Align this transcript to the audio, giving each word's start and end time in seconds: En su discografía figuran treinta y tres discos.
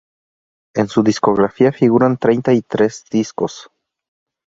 En 0.73 0.87
su 0.87 1.03
discografía 1.03 1.71
figuran 1.71 2.17
treinta 2.17 2.53
y 2.53 2.63
tres 2.63 3.05
discos. 3.11 3.69